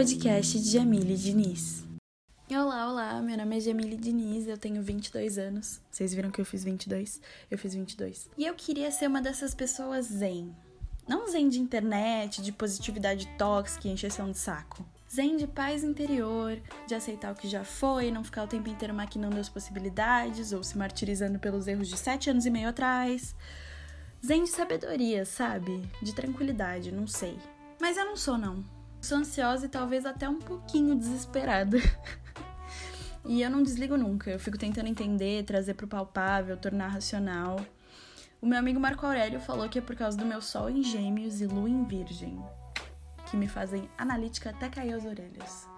[0.00, 1.84] podcast de Jamile Diniz.
[2.50, 5.78] Olá, olá, meu nome é Jamile Diniz, eu tenho 22 anos.
[5.90, 7.20] Vocês viram que eu fiz 22?
[7.50, 8.30] Eu fiz 22.
[8.38, 10.56] E eu queria ser uma dessas pessoas zen.
[11.06, 14.86] Não zen de internet, de positividade tóxica e encheção de saco.
[15.14, 18.94] Zen de paz interior, de aceitar o que já foi, não ficar o tempo inteiro
[18.94, 23.34] maquinando as possibilidades ou se martirizando pelos erros de sete anos e meio atrás.
[24.24, 25.82] Zen de sabedoria, sabe?
[26.00, 27.36] De tranquilidade, não sei.
[27.78, 28.79] Mas eu não sou, não.
[29.00, 31.78] Sou ansiosa e talvez até um pouquinho desesperada.
[33.24, 34.30] e eu não desligo nunca.
[34.30, 37.58] Eu fico tentando entender, trazer pro palpável, tornar racional.
[38.40, 41.40] O meu amigo Marco Aurélio falou que é por causa do meu sol em gêmeos
[41.40, 42.42] e lua em virgem
[43.30, 45.68] que me fazem analítica até cair as orelhas.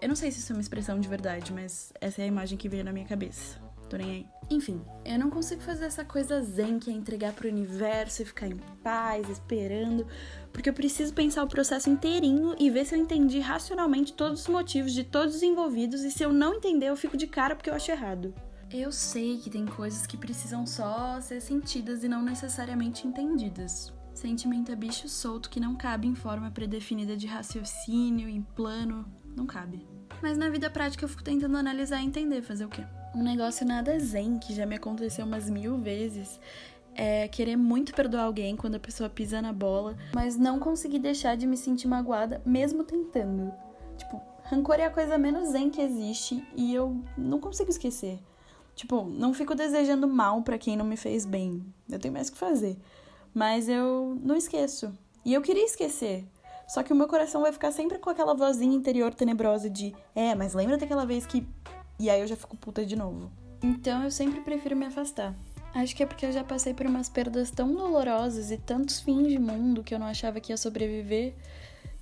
[0.00, 2.56] Eu não sei se isso é uma expressão de verdade, mas essa é a imagem
[2.56, 3.58] que veio na minha cabeça.
[3.90, 4.24] Tô aí.
[4.48, 8.46] Enfim, eu não consigo fazer essa coisa zen que é entregar pro universo e ficar
[8.46, 10.06] em paz, esperando,
[10.52, 14.48] porque eu preciso pensar o processo inteirinho e ver se eu entendi racionalmente todos os
[14.48, 17.68] motivos de todos os envolvidos e se eu não entender, eu fico de cara porque
[17.68, 18.32] eu acho errado.
[18.72, 23.92] Eu sei que tem coisas que precisam só ser sentidas e não necessariamente entendidas.
[24.14, 29.04] Sentimento é bicho solto que não cabe em forma predefinida de raciocínio, em plano,
[29.36, 29.84] não cabe.
[30.22, 32.84] Mas na vida prática eu fico tentando analisar e entender, fazer o quê?
[33.14, 36.40] Um negócio nada zen, que já me aconteceu umas mil vezes,
[36.94, 41.36] é querer muito perdoar alguém quando a pessoa pisa na bola, mas não conseguir deixar
[41.36, 43.52] de me sentir magoada, mesmo tentando.
[43.96, 48.18] Tipo, rancor é a coisa menos zen que existe e eu não consigo esquecer.
[48.74, 51.64] Tipo, não fico desejando mal para quem não me fez bem.
[51.88, 52.78] Eu tenho mais que fazer
[53.34, 54.92] mas eu não esqueço.
[55.24, 56.26] E eu queria esquecer.
[56.68, 60.34] Só que o meu coração vai ficar sempre com aquela vozinha interior tenebrosa de: é,
[60.34, 61.46] mas lembra daquela vez que.
[62.00, 63.30] E aí eu já fico puta de novo.
[63.62, 65.34] Então eu sempre prefiro me afastar.
[65.74, 69.28] Acho que é porque eu já passei por umas perdas tão dolorosas e tantos fins
[69.28, 71.34] de mundo que eu não achava que ia sobreviver,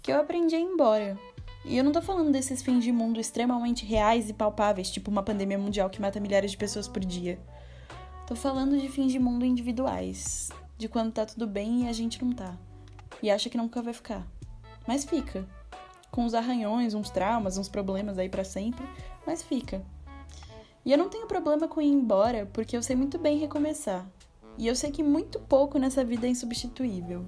[0.00, 1.18] que eu aprendi a ir embora.
[1.64, 5.24] E eu não tô falando desses fins de mundo extremamente reais e palpáveis, tipo uma
[5.24, 7.36] pandemia mundial que mata milhares de pessoas por dia.
[8.24, 12.24] Tô falando de fins de mundo individuais, de quando tá tudo bem e a gente
[12.24, 12.56] não tá.
[13.20, 14.24] E acha que nunca vai ficar.
[14.86, 15.44] Mas fica.
[16.10, 18.86] Com uns arranhões, uns traumas, uns problemas aí para sempre,
[19.26, 19.82] mas fica.
[20.84, 24.06] E eu não tenho problema com ir embora, porque eu sei muito bem recomeçar.
[24.56, 27.24] E eu sei que muito pouco nessa vida é insubstituível.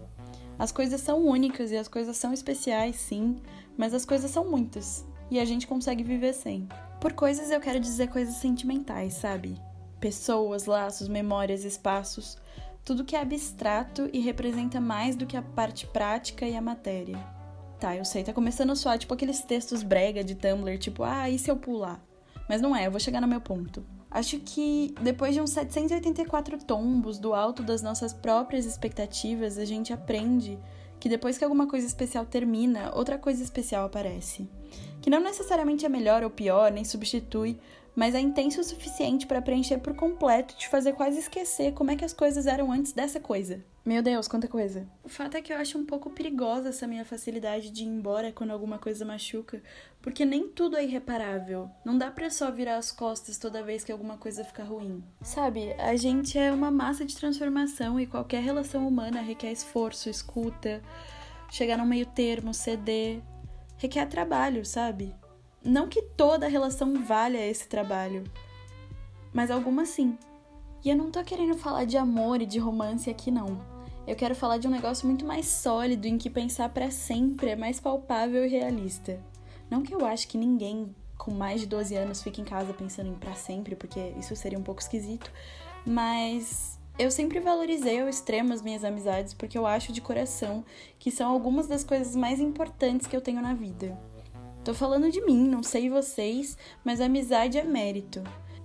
[0.58, 3.41] As coisas são únicas e as coisas são especiais, sim,
[3.76, 6.68] mas as coisas são muitas e a gente consegue viver sem.
[7.00, 9.56] Por coisas eu quero dizer coisas sentimentais, sabe?
[10.00, 12.36] Pessoas, laços, memórias, espaços,
[12.84, 17.18] tudo que é abstrato e representa mais do que a parte prática e a matéria.
[17.80, 21.30] Tá, eu sei, tá começando a soar tipo aqueles textos brega de Tumblr, tipo, ah,
[21.30, 21.98] e se eu pular?
[22.46, 23.82] Mas não é, eu vou chegar no meu ponto.
[24.10, 29.94] Acho que depois de uns 784 tombos do alto das nossas próprias expectativas, a gente
[29.94, 30.58] aprende
[30.98, 34.47] que depois que alguma coisa especial termina, outra coisa especial aparece.
[35.00, 37.58] Que não necessariamente é melhor ou pior, nem substitui,
[37.97, 41.97] mas é intenso o suficiente para preencher por completo, te fazer quase esquecer como é
[41.97, 43.64] que as coisas eram antes dessa coisa.
[43.84, 44.86] Meu Deus, quanta coisa.
[45.02, 48.30] O fato é que eu acho um pouco perigosa essa minha facilidade de ir embora
[48.30, 49.62] quando alguma coisa machuca,
[50.02, 51.70] porque nem tudo é irreparável.
[51.82, 55.02] Não dá pra só virar as costas toda vez que alguma coisa fica ruim.
[55.22, 60.82] Sabe, a gente é uma massa de transformação e qualquer relação humana requer esforço, escuta,
[61.50, 63.22] chegar no meio termo, ceder.
[63.78, 65.14] Requer trabalho, sabe?
[65.64, 68.24] Não que toda relação valha esse trabalho,
[69.32, 70.18] mas algumas sim.
[70.84, 73.60] E eu não tô querendo falar de amor e de romance aqui não.
[74.06, 77.56] Eu quero falar de um negócio muito mais sólido em que pensar para sempre é
[77.56, 79.20] mais palpável e realista.
[79.70, 83.10] Não que eu acho que ninguém com mais de 12 anos fique em casa pensando
[83.10, 85.30] em para sempre, porque isso seria um pouco esquisito,
[85.86, 90.64] mas eu sempre valorizei ao extremo as minhas amizades porque eu acho de coração
[90.98, 93.98] que são algumas das coisas mais importantes que eu tenho na vida.
[94.64, 98.22] Tô falando de mim, não sei vocês, mas amizade é mérito.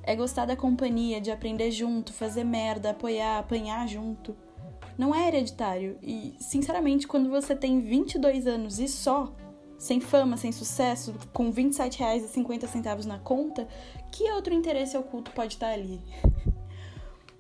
[0.08, 4.36] É gostar da companhia, de aprender junto, fazer merda, apoiar, apanhar junto.
[4.98, 5.98] Não é hereditário.
[6.02, 9.34] E, sinceramente, quando você tem 22 anos e só,
[9.78, 13.68] sem fama, sem sucesso, com R$ 27,50 na conta,
[14.12, 16.00] que outro interesse oculto pode estar ali?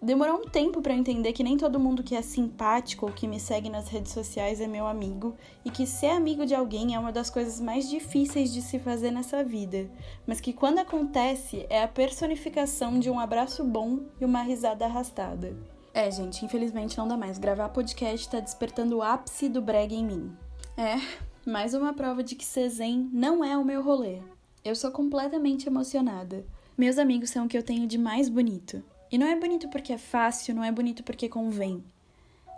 [0.05, 3.39] Demorou um tempo para entender que nem todo mundo que é simpático ou que me
[3.39, 5.35] segue nas redes sociais é meu amigo
[5.65, 9.09] e que ser amigo de alguém é uma das coisas mais difíceis de se fazer
[9.09, 9.89] nessa vida,
[10.27, 15.57] mas que quando acontece é a personificação de um abraço bom e uma risada arrastada.
[15.91, 17.39] É, gente, infelizmente não dá mais.
[17.39, 20.31] Gravar podcast tá despertando o ápice do brega em mim.
[20.77, 20.97] É,
[21.43, 24.19] mais uma prova de que ser zen não é o meu rolê.
[24.63, 26.45] Eu sou completamente emocionada.
[26.77, 28.83] Meus amigos são o que eu tenho de mais bonito.
[29.11, 31.83] E não é bonito porque é fácil, não é bonito porque convém.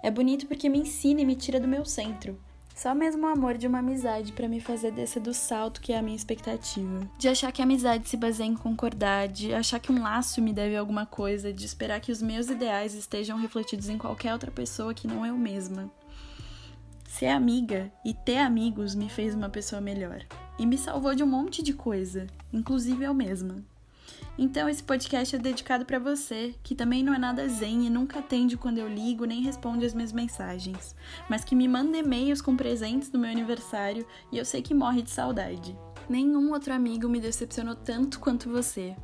[0.02, 2.40] É bonito porque me ensina e me tira do meu centro.
[2.78, 5.98] Só mesmo o amor de uma amizade para me fazer descer do salto que é
[5.98, 7.10] a minha expectativa.
[7.18, 10.54] De achar que a amizade se baseia em concordar, de achar que um laço me
[10.54, 14.94] deve alguma coisa, de esperar que os meus ideais estejam refletidos em qualquer outra pessoa
[14.94, 15.92] que não eu mesma.
[17.08, 20.24] Ser amiga e ter amigos me fez uma pessoa melhor.
[20.60, 23.66] E me salvou de um monte de coisa, inclusive eu mesma.
[24.38, 28.20] Então esse podcast é dedicado para você, que também não é nada zen e nunca
[28.20, 30.96] atende quando eu ligo nem responde as minhas mensagens,
[31.28, 35.02] mas que me manda e-mails com presentes no meu aniversário e eu sei que morre
[35.02, 35.76] de saudade.
[36.08, 38.96] Nenhum outro amigo me decepcionou tanto quanto você.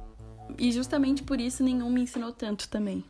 [0.58, 3.04] E justamente por isso nenhum me ensinou tanto também.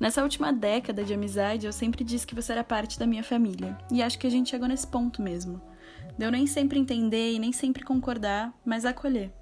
[0.00, 3.78] Nessa última década de amizade, eu sempre disse que você era parte da minha família.
[3.90, 5.60] E acho que a gente chegou nesse ponto mesmo.
[6.18, 9.32] Deu nem sempre entender e nem sempre concordar, mas acolher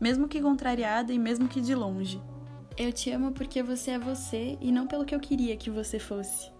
[0.00, 2.22] mesmo que contrariada e mesmo que de longe.
[2.76, 5.98] Eu te amo porque você é você e não pelo que eu queria que você
[5.98, 6.50] fosse.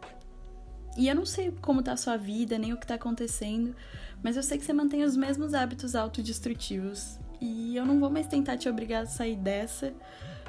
[0.97, 3.77] E eu não sei como tá a sua vida, nem o que tá acontecendo,
[4.23, 7.19] mas eu sei que você mantém os mesmos hábitos autodestrutivos.
[7.39, 9.93] E eu não vou mais tentar te obrigar a sair dessa,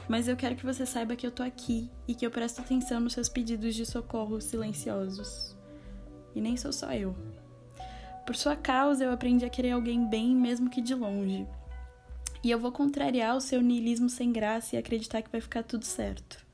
[0.07, 3.01] mas eu quero que você saiba que eu tô aqui e que eu presto atenção
[3.01, 5.57] nos seus pedidos de socorro silenciosos.
[6.33, 7.13] E nem sou só eu.
[8.25, 11.45] Por sua causa, eu aprendi a querer alguém bem, mesmo que de longe.
[12.43, 15.85] E eu vou contrariar o seu niilismo sem graça e acreditar que vai ficar tudo
[15.85, 16.45] certo.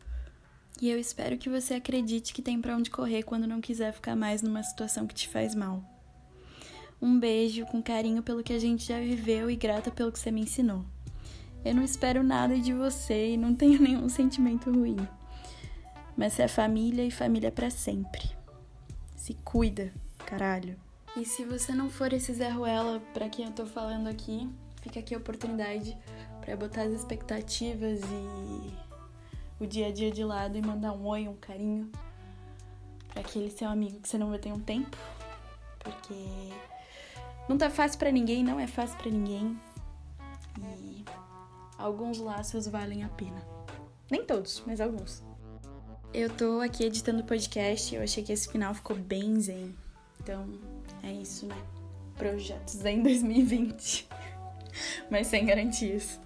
[0.82, 4.16] E eu espero que você acredite que tem para onde correr quando não quiser ficar
[4.16, 5.84] mais numa situação que te faz mal.
[7.02, 10.32] Um beijo com carinho pelo que a gente já viveu e grata pelo que você
[10.32, 10.86] me ensinou.
[11.64, 14.98] Eu não espero nada de você e não tenho nenhum sentimento ruim.
[16.16, 18.30] Mas você é família e família para sempre.
[19.16, 19.94] Se cuida,
[20.26, 20.78] caralho.
[21.16, 24.50] E se você não for esse Zé Ruela pra quem eu tô falando aqui,
[24.84, 25.98] fica aqui a oportunidade
[26.42, 31.28] para botar as expectativas e o dia a dia de lado e mandar um oi,
[31.28, 31.90] um carinho
[33.08, 34.98] para aquele seu amigo que você não vai ter um tempo,
[35.80, 36.14] porque
[37.48, 39.58] não tá fácil para ninguém, não é fácil para ninguém.
[40.60, 41.06] E
[41.78, 43.42] alguns laços valem a pena.
[44.12, 45.24] Nem todos, mas alguns.
[46.14, 49.76] Eu tô aqui editando o podcast, eu achei que esse final ficou bem zen.
[50.20, 50.46] Então,
[51.02, 51.56] é isso, né?
[52.18, 54.08] Projetos Zen 2020.
[55.10, 56.20] Mas sem garantias.